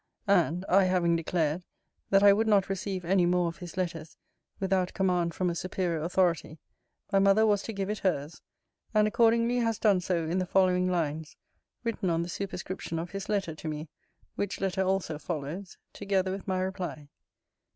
[0.25, 1.61] And, I having declared,
[2.09, 4.17] that I would not receive any more of his letters,
[4.59, 6.57] without command from a superior authority,
[7.11, 8.41] my mother was to give it hers:
[8.95, 11.37] and accordingly has done so in the following lines,
[11.83, 13.89] written on the superscription of his letter to me:
[14.33, 17.07] which letter also follows; together with my reply.